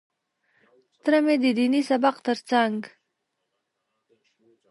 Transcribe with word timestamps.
تره 1.03 1.19
مې 1.25 1.35
د 1.43 1.45
ديني 1.57 1.81
سبق 1.89 2.15
تر 2.27 2.37
څنګ. 2.49 2.77